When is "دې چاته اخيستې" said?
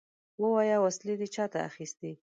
1.19-2.11